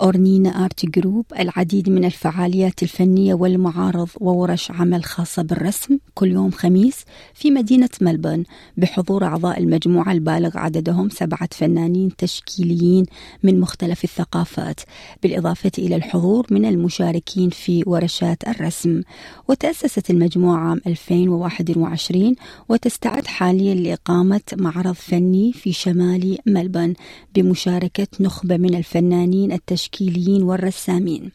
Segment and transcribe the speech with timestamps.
[0.00, 7.04] أورنينا Art Group العديد من الفعاليات الفنية والمعارض وورش عمل خاصة بالرسم كل يوم خميس
[7.34, 8.44] في مدينة ملبورن
[8.76, 13.06] بحضور أعضاء المجموعة البالغ عددهم سبعة فنانين تشكيليين
[13.42, 14.80] من مختلف الثقافات
[15.22, 19.02] بالإضافة إلى الحضور من المشاركين في ورشات الرسم.
[19.48, 22.34] وتأسست المجموعة عام 2021
[22.68, 26.94] وتستعد حاليا لإقامة معرض فني في شمال ملبورن
[27.34, 31.30] بمشاركة نخبة من الفنانين التشكيليين التشكيليين والرسامين.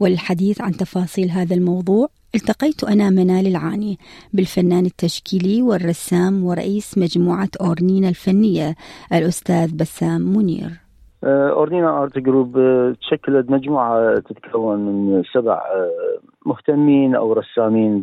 [0.00, 3.98] والحديث عن تفاصيل هذا الموضوع التقيت أنا منال العاني
[4.32, 8.76] بالفنان التشكيلي والرسام ورئيس مجموعة أورنينا الفنية
[9.12, 10.89] الأستاذ بسام منير.
[11.24, 18.02] أورنينا Art Group آه، تشكلت مجموعة تتكون من سبع آه، مهتمين أو رسامين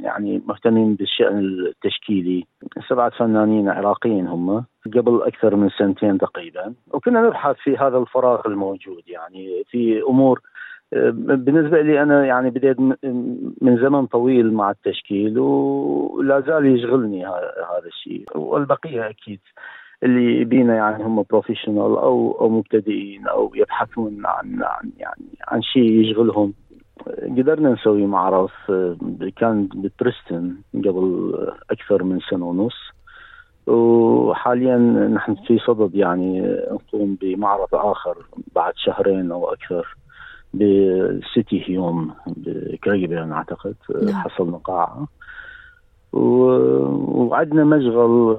[0.00, 2.46] يعني مهتمين بالشأن التشكيلي.
[2.88, 6.74] سبعة فنانين عراقيين هم قبل أكثر من سنتين تقريبا.
[6.92, 10.40] وكنا نبحث في هذا الفراغ الموجود يعني في أمور
[11.12, 12.80] بالنسبة لي أنا يعني بديت
[13.60, 18.24] من زمن طويل مع التشكيل ولا زال يشغلني هذا الشيء.
[18.34, 19.40] والبقية أكيد.
[20.04, 25.90] اللي بينا يعني هم professional أو أو مبتدئين أو يبحثون عن عن يعني عن شيء
[25.90, 26.52] يشغلهم.
[27.22, 28.50] قدرنا نسوي معرض
[29.36, 31.34] كان ببريستون قبل
[31.70, 32.94] أكثر من سنة ونص.
[33.66, 34.76] وحاليا
[35.14, 38.16] نحن في صدد يعني نقوم بمعرض آخر
[38.54, 39.96] بعد شهرين أو أكثر
[40.54, 44.14] بسيتي هيوم بكريبيان أعتقد نعم.
[44.14, 45.06] حصلنا قاعة.
[46.12, 48.38] وعندنا مشغل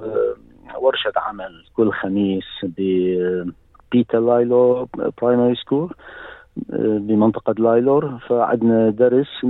[0.80, 4.88] ورشة عمل كل خميس ببيتا لايلور
[5.22, 5.94] primary school
[6.78, 8.18] بمنطقة لايلور.
[8.28, 9.44] فعندنا درس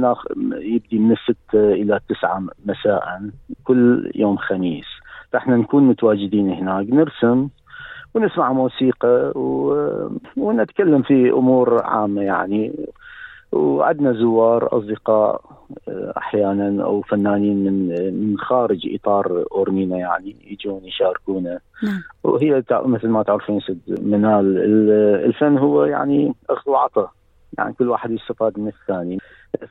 [0.52, 3.30] يبدي من الستة إلى التسعة مساء
[3.64, 4.86] كل يوم خميس.
[5.32, 7.48] فإحنا نكون متواجدين هناك نرسم
[8.14, 9.74] ونسمع موسيقى و...
[10.36, 12.72] ونتكلم في أمور عامة يعني.
[13.52, 15.40] وعندنا زوار أصدقاء
[15.88, 21.58] آه، أحيانا أو فنانين من من خارج إطار أورمينا يعني يجون يشاركونا.
[21.82, 22.02] نعم.
[22.24, 24.58] وهي مثل ما تعرفين سد منال
[25.24, 27.10] الفن هو يعني أخذ وعطاء.
[27.58, 29.18] يعني كل واحد يستفاد من الثاني.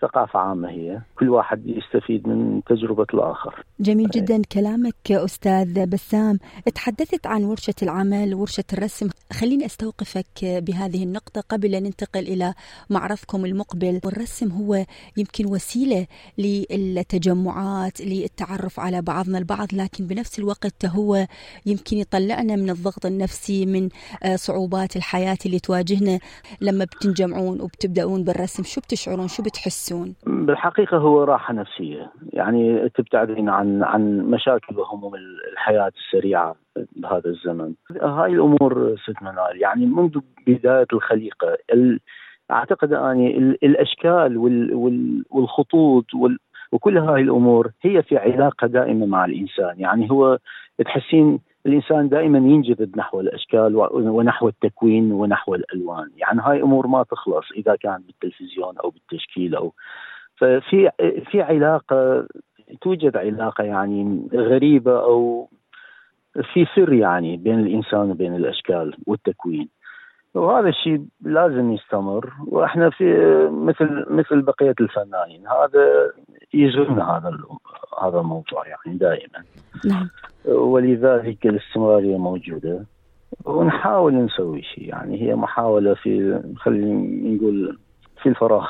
[0.01, 1.01] ثقافة عامة هي.
[1.19, 3.63] كل واحد يستفيد من تجربة الآخر.
[3.79, 6.39] جميل جدا كلامك أستاذ بسام.
[6.75, 9.09] تحدثت عن ورشة العمل ورشة الرسم.
[9.33, 12.53] خليني أستوقفك بهذه النقطة قبل أن ننتقل إلى
[12.89, 13.99] معرضكم المقبل.
[14.05, 14.85] والرسم هو
[15.17, 16.07] يمكن وسيلة
[16.37, 21.27] للتجمعات للتعرف على بعضنا البعض لكن بنفس الوقت هو
[21.65, 23.89] يمكن يطلعنا من الضغط النفسي من
[24.35, 26.19] صعوبات الحياة اللي تواجهنا.
[26.61, 32.11] لما بتنجمعون وبتبدأون بالرسم شو بتشعرون؟ شو بتحسون؟ تحسون؟ بالحقيقة هو راحة نفسية.
[32.33, 35.15] يعني تبتعدين عن عن مشاكل وهموم
[35.51, 36.55] الحياة السريعة
[36.95, 37.73] بهذا الزمن.
[38.01, 39.61] هاي الأمور ست منال.
[39.61, 41.99] يعني منذ بداية الخليقة ال...
[42.51, 44.73] أعتقد أني الأشكال وال...
[44.73, 45.23] وال...
[45.29, 46.37] والخطوط وال...
[46.71, 49.79] وكل هاي الأمور هي في علاقة دائمة مع الإنسان.
[49.79, 50.37] يعني هو
[50.85, 57.51] تحسين الإنسان دائما ينجذب نحو الأشكال ونحو التكوين ونحو الألوان، يعني هاي أمور ما تخلص
[57.51, 59.73] إذا كان بالتلفزيون أو بالتشكيل أو
[60.35, 60.89] ففي
[61.31, 62.27] في علاقة
[62.81, 65.49] توجد علاقة يعني غريبة أو
[66.53, 69.69] في سر يعني بين الإنسان وبين الأشكال والتكوين.
[70.35, 72.33] وهذا الشيء لازم يستمر.
[72.47, 73.05] وإحنا في
[73.51, 76.11] مثل مثل بقية الفنانين هذا
[76.53, 77.37] يشغلنا هذا
[78.01, 79.43] هذا الموضوع يعني دائما.
[79.85, 80.09] نعم.
[80.45, 82.85] ولذلك الاستمرارية موجودة.
[83.45, 87.77] ونحاول نسوي شيء يعني هي محاولة في خلينا نقول
[88.21, 88.67] في الفراغ.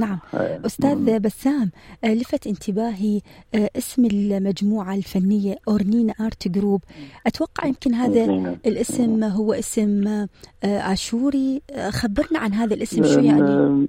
[0.00, 0.18] نعم.
[0.34, 1.70] آه، أستاذ بسام
[2.04, 3.20] آه، لفت انتباهي
[3.54, 6.80] آه، اسم المجموعة الفنية أورنينا Art Group.
[7.26, 8.24] أتوقع يمكن هذا
[8.66, 10.26] الاسم هو اسم
[10.64, 11.62] آشوري.
[11.90, 13.86] خبرنا عن هذا الاسم شو يعني؟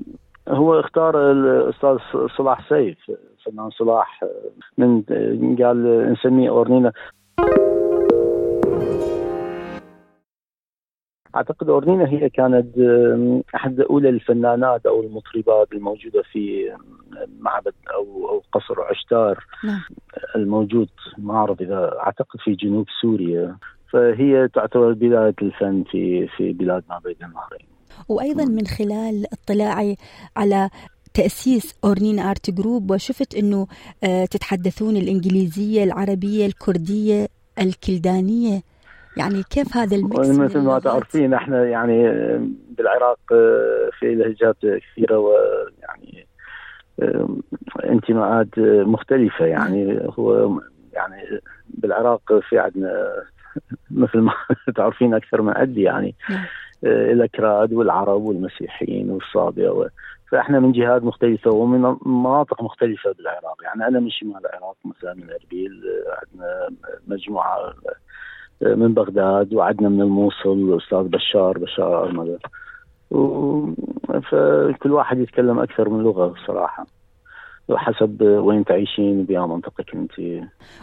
[0.48, 1.98] هو اختار الأستاذ
[2.38, 2.98] صلاح سيف
[3.46, 4.24] فنان صلاح
[4.78, 5.02] من
[5.60, 6.92] قال نسميه أورنينا
[11.36, 12.78] أعتقد أورنينا هي كانت
[13.56, 16.72] أحد أولى الفنانات أو المطربات الموجودة في
[17.40, 19.82] معبد أو أو قصر عشتار نعم.
[20.36, 23.56] الموجود معرض إذا أعتقد في جنوب سوريا
[23.92, 27.68] فهي تعتبر بدايه الفن في في بلاد ما بين النهرين.
[28.10, 29.98] وأيضا من خلال اطلاعي
[30.38, 30.70] على
[31.14, 33.68] تأسيس أورنينا Art Group وشفت أنه
[34.04, 37.28] آه، تتحدثون الإنجليزية العربية الكردية
[37.60, 38.62] الكلدانية
[39.18, 42.04] يعني كيف هذا ال mix مثل ما تعرفين إحنا يعني
[42.78, 43.20] بالعراق
[44.00, 46.28] في لهجات كثيرة ويعني
[47.84, 49.46] انتماءات مختلفة.
[49.46, 50.60] يعني هو
[50.94, 53.24] يعني بالعراق في عندنا
[53.92, 54.34] مثل ما
[54.76, 56.46] تعرفين أكثر من عدي يعني نعم.
[56.84, 59.90] الأكراد والعرب والمسيحيين والصابئة
[60.32, 63.64] فإحنا من جهات مختلفة ومن مناطق مختلفة بالعراق.
[63.64, 65.84] يعني أنا من شمال العراق مثلا من أربيل
[66.22, 66.70] عندنا
[67.08, 67.74] مجموعة
[68.62, 72.40] من بغداد وعندنا من الموصل الاستاذ بشار بشار ارمله
[74.30, 76.86] فكل واحد يتكلم أكثر من لغة صراحة.
[77.76, 80.12] حسب وين تعيشين بأي منطقة أنت.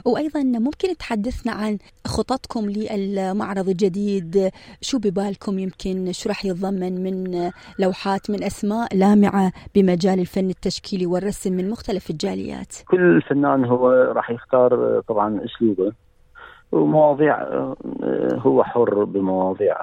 [0.07, 4.51] وأيضا ممكن تحدثنا عن خططكم للمعرض الجديد.
[4.81, 11.53] شو ببالكم يمكن شو راح يتضمن من لوحات من أسماء لامعة بمجال الفن التشكيلي والرسم
[11.53, 15.93] من مختلف الجاليات؟ كل فنان هو راح يختار طبعا أسلوبه.
[16.73, 17.43] ومواضيع
[18.35, 19.77] هو حر بمواضيع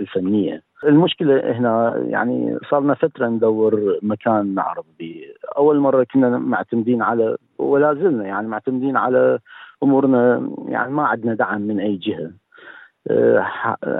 [0.00, 0.62] الفنية.
[0.84, 5.22] المشكلة هنا يعني صار لنا فترة ندور مكان نعرض به
[5.56, 9.38] أول مرة كنا معتمدين على ولا زلنا يعني معتمدين على
[9.82, 12.30] أمورنا يعني ما عندنا دعم من أي جهة.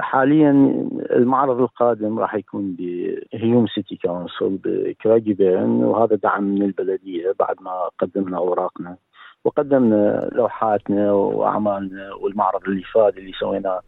[0.00, 0.50] حاليا
[1.10, 8.36] المعرض القادم راح يكون بهيوم سيتي كونسل بكراجيبين وهذا دعم من البلدية بعد ما قدمنا
[8.36, 8.96] أوراقنا.
[9.44, 13.80] وقدمنا لوحاتنا وأعمالنا والمعرض اللي فات اللي سويناه.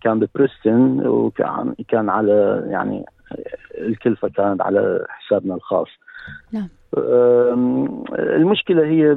[0.00, 3.04] كان ببريستون وكان كان على يعني
[3.78, 5.88] الكلفة كانت على حسابنا الخاص.
[6.52, 6.68] نعم.
[8.18, 9.16] المشكلة هي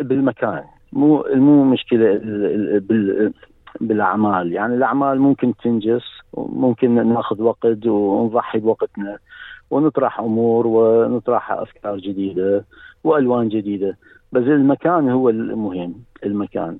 [0.00, 0.64] بالمكان.
[0.92, 2.20] مو مو مشكلة
[3.80, 4.52] بالأعمال.
[4.52, 6.02] يعني الأعمال ممكن تنجز
[6.36, 9.18] ممكن ناخذ وقت ونضحي بوقتنا
[9.70, 12.64] ونطرح أمور ونطرح أفكار جديدة
[13.04, 13.96] وألوان جديدة.
[14.32, 15.94] بس المكان هو المهم
[16.26, 16.78] المكان.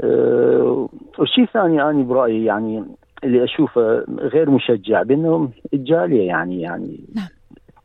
[0.00, 0.88] أه
[1.18, 2.84] والشيء الثاني أنا برأيي يعني
[3.24, 7.28] اللي أشوفه غير مشجع بانه الجالية يعني يعني نعم.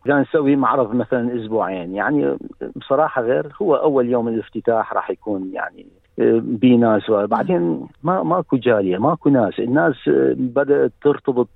[0.05, 1.95] كان نسوي معرض مثلا أسبوعين.
[1.95, 2.38] يعني
[2.75, 5.85] بصراحة غير هو أول يوم الافتتاح راح يكون يعني
[6.19, 9.59] آه، بناس بعدين ما ماكو جالية ماكو ناس.
[9.59, 9.95] الناس
[10.35, 11.49] بدأت ترتبط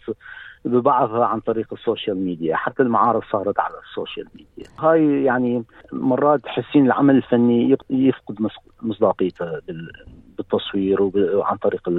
[0.66, 4.72] ببعضها عن طريق ال social media حتى المعارض صارت على ال social media.
[4.80, 8.50] هاي يعني مرات تحسين العمل الفني يفقد
[8.82, 9.46] مصداقيته
[10.38, 11.90] بالتصوير وعن طريق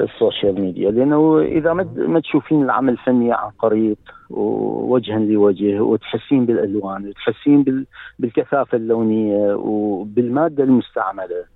[0.00, 0.90] ال social media.
[0.90, 3.96] لأنه إذا ما تشوفين العمل الفني عن قريب
[4.30, 7.86] ووجها لوجه وتحسين بالألوان وتحسين
[8.18, 11.51] بالكثافة اللونية وبالمادة المستعملة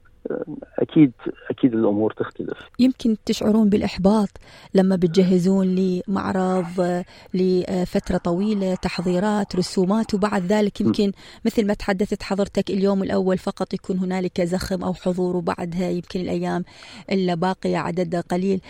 [0.79, 1.13] أكيد
[1.51, 2.59] أكيد الأمور تختلف.
[2.79, 4.29] يمكن تشعرون بالإحباط
[4.75, 11.13] لما بتجهزون لمعرض لفترة طويلة تحضيرات رسومات وبعد ذلك يمكن
[11.45, 16.65] مثل ما تحدثت حضرتك اليوم الأول فقط يكون هنالك زخم أو حضور وبعدها يمكن الأيام
[17.13, 18.61] الباقيه عدد قليل.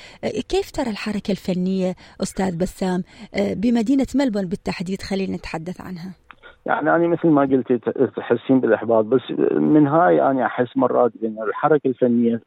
[0.49, 3.05] كيف ترى الحركة الفنية أستاذ بسام؟
[3.37, 6.26] بمدينة ملبورن بالتحديد خلينا نتحدث عنها.
[6.67, 7.73] يعني أنا مثل ما قلت
[8.17, 9.21] تحسين بالإحباط بس
[9.53, 12.41] من هاي أنا أحس مرات بأن الحركة الفنية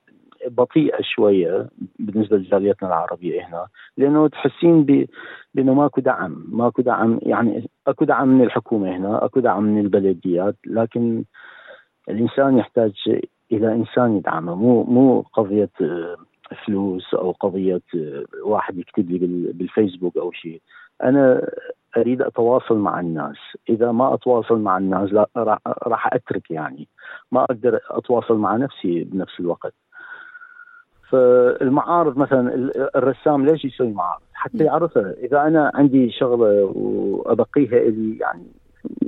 [0.48, 1.69] بطيئة شوية
[2.00, 3.68] بالنسبة لجاليتنا العربية هنا
[3.98, 4.83] لأنه تحسين
[5.54, 10.56] بأنه ماكو دعم ماكو دعم يعني أكو دعم من الحكومة هنا أكو دعم من البلديات
[10.68, 11.24] لكن
[12.10, 12.94] الإنسان يحتاج
[13.51, 15.69] إلى إنسان يدعمه مو مو قضية
[16.66, 17.81] فلوس أو قضية
[18.44, 19.18] واحد يكتب لي
[19.54, 20.62] بالفيسبوك أو شيء.
[21.04, 21.49] أنا
[21.98, 23.38] أريد أتواصل مع الناس.
[23.69, 25.30] إذا ما أتواصل مع الناس لا
[25.88, 26.88] راح أترك يعني.
[27.31, 29.74] ما أقدر أتواصل مع نفسي بنفس الوقت.
[31.10, 38.48] فالمعارض مثلا الرسام ليش يسوي معارض؟ حتى يعرفها إذا أنا عندي شغلة وأبقيها إلي يعني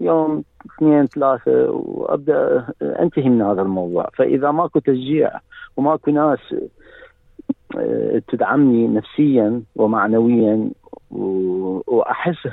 [0.01, 4.09] يوم اثنين ثلاثة وأبدأ أنتهي من هذا الموضوع.
[4.13, 5.31] فإذا ماكو تشجيع
[5.77, 6.39] وماكو ناس
[7.77, 10.71] آه، تدعمني نفسيا ومعنويا
[11.11, 12.47] وأحس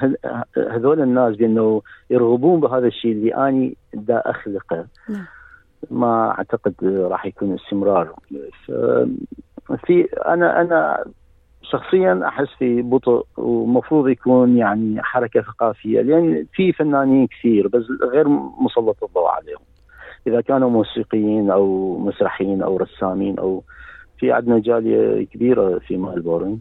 [0.56, 4.86] هذول الناس بأنه يرغبون بهذا الشيء اللي أني دا أخلقه.
[5.08, 5.24] نعم.
[5.90, 8.14] ما أعتقد راح يكون استمرار.
[9.86, 11.04] في أنا أنا
[11.62, 18.28] شخصيا أحس في بطء ومفروض يكون يعني حركة ثقافية لأن في فنانين كثير بس غير
[18.60, 19.60] مسلط الضوء عليهم.
[20.26, 23.62] إذا كانوا موسيقيين أو مسرحيين أو رسامين أو
[24.18, 26.58] في عندنا جالية كبيرة في ملبورن.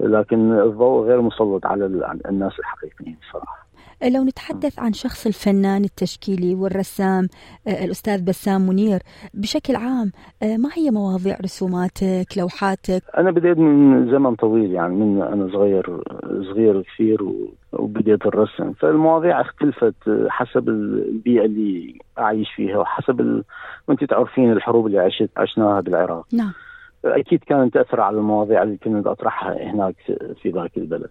[0.00, 1.86] لكن الضوء غير مسلط على
[2.26, 3.64] الناس الحقيقيين صراحة
[4.02, 7.28] لو نتحدث عن شخص الفنان التشكيلي والرسام
[7.68, 9.00] آه، الأستاذ بسام منير
[9.34, 15.22] بشكل عام آه، ما هي مواضيع رسوماتك لوحاتك؟ أنا بديت من زمن طويل يعني من
[15.22, 16.02] أنا صغير
[16.52, 17.18] صغير كثير
[17.72, 18.72] وبديت الرسم.
[18.72, 19.94] فالمواضيع اختلفت
[20.28, 23.44] حسب البيئة اللي أعيش فيها وحسب ال...
[23.88, 26.26] وأنت تعرفين الحروب اللي عشت عشناها بالعراق.
[26.32, 26.52] نعم.
[27.04, 29.96] أكيد كانت تأثر على المواضيع اللي كنت أطرحها هناك
[30.42, 31.10] في ذاك البلد.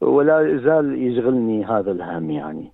[0.00, 2.72] ولا زال يشغلني هذا الهم يعني.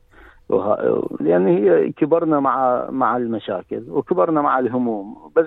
[0.48, 1.08] وه...
[1.20, 5.32] لأن هي كبرنا مع مع المشاكل وكبرنا مع الهموم.
[5.36, 5.46] بس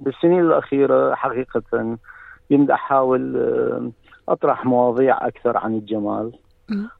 [0.00, 1.96] بالسنين الأخيرة حقيقة
[2.50, 3.90] يمدح أحاول آه،
[4.28, 6.32] أطرح مواضيع أكثر عن الجمال.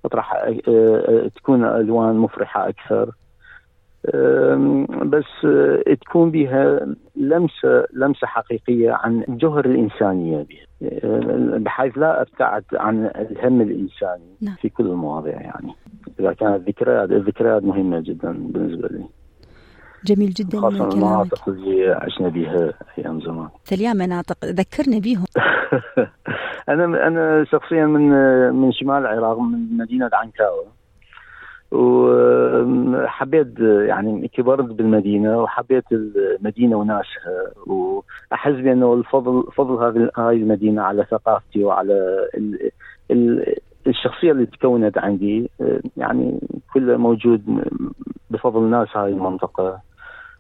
[0.04, 3.10] أطرح آه، آه، تكون ألوان مفرحة أكثر.
[5.04, 5.46] بس
[6.00, 10.66] تكون بها لمسة لمسة حقيقية عن جوهر الإنسانية بها.
[11.58, 14.54] بحيث لا أبتعد عن الهم الإنساني نعم.
[14.54, 15.74] في كل المواضيع يعني.
[16.20, 19.04] إذا كانت ذكريات الذكريات مهمة جدا بالنسبة لي.
[20.04, 23.48] جميل جدا خاصة المناطق اللي عشنا بها أيام زمان.
[23.64, 25.24] ثلاث مناطق ذكرنا بيهم
[26.68, 28.10] أنا أنا شخصيا من
[28.52, 30.79] من شمال العراق من مدينة عنكاوه
[31.72, 41.06] وحبيت يعني كبرت بالمدينة وحبيت المدينة وناسها وأحس بأنه الفضل فضل هذه هاي المدينة على
[41.10, 42.70] ثقافتي وعلى ال
[43.10, 43.54] ال
[43.86, 45.50] الشخصية اللي تكونت عندي
[45.96, 46.40] يعني
[46.74, 47.42] كله موجود
[48.30, 49.80] بفضل ناس هاي المنطقة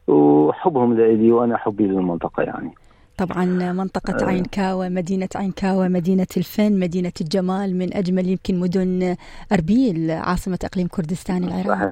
[0.08, 2.72] وحبهم لي وأنا حبي للمنطقة يعني.
[3.20, 4.28] طبعا منطقة آه.
[4.28, 9.16] عين كاوة مدينة عين كاوة مدينة الفن مدينة الجمال من أجمل يمكن مدن
[9.52, 11.90] أربيل عاصمة إقليم كردستان العراق.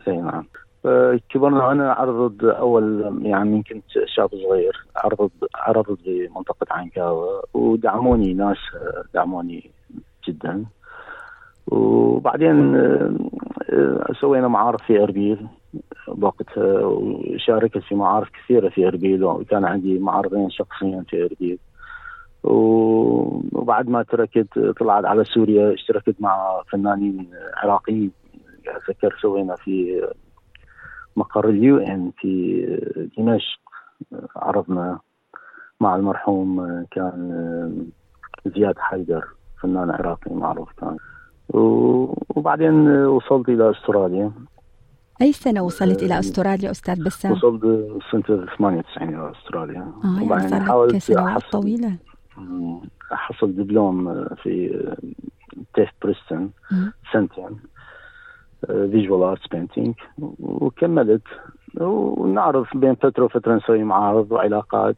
[0.00, 0.44] صحيح أي نعم.
[1.30, 8.34] كبرنا أنا عرضت أول يعني من كنت شاب صغير عرضت عرضت بمنطقة عين كاوة ودعموني
[8.34, 8.58] ناس
[9.14, 9.70] دعموني
[10.28, 10.64] جدا.
[11.66, 12.76] وبعدين
[14.20, 15.46] سوينا معارض في أربيل.
[16.08, 21.58] بوقتها وشاركت في معارض كثيرة في إربيل وكان عندي معارضين شخصيا في إربيل.
[22.44, 28.10] وبعد ما تركت طلعت على سوريا اشتركت مع فنانين عراقيين.
[28.66, 30.06] أتذكر سوينا في
[31.16, 33.60] مقر اليو إن في دمشق
[34.36, 34.98] عرضنا
[35.80, 37.86] مع المرحوم كان
[38.46, 39.24] زياد حيدر
[39.62, 40.96] فنان عراقي معروف كان.
[42.36, 44.32] وبعدين وصلت إلى أستراليا.
[45.22, 47.62] أي سنة وصلت إلى أستراليا أستاذ بسام؟ وصلت
[48.12, 49.92] سنة 98 إلى أستراليا.
[50.04, 51.96] آه وبعدين يعني حاولت سنوات طويلة.
[53.12, 54.84] أحصل دبلوم في
[55.74, 56.50] TAFE Preston
[57.12, 57.60] سنتين
[58.66, 59.94] visual arts painting
[60.38, 61.22] وكملت.
[61.80, 64.96] ونعرف بين فترة وفترة نسوي معارض وعلاقات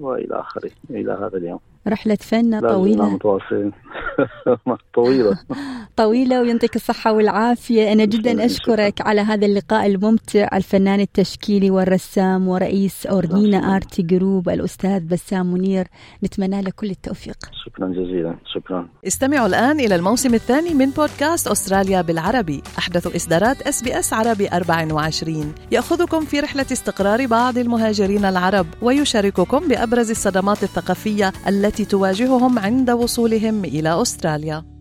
[0.00, 1.60] وإلى آخره إلى هذا اليوم.
[1.88, 3.18] رحلة فن طويلة.
[4.94, 5.38] طويلة.
[5.96, 7.92] طويلة ويعطيك الصحة والعافية.
[7.92, 10.48] أنا جدا أشكرك على هذا اللقاء الممتع.
[10.54, 15.86] الفنان التشكيلي والرسام ورئيس أورنينا آرتي جروب الأستاذ بسام منير.
[16.24, 17.36] نتمنى له كل التوفيق.
[17.64, 18.34] شكرا جزيلا.
[18.54, 18.88] شكرا.
[19.06, 22.62] استمعوا الآن إلى الموسم الثاني من بودكاست أستراليا بالعربي.
[22.78, 30.62] أحدث إصدارات SBS عربي 24 يأخذكم في رحلة استقرار بعض المهاجرين العرب ويشارككم بأبرز الصدمات
[30.62, 31.32] الثقافية
[31.74, 34.73] التي تواجههم عند وصولهم إلى أستراليا.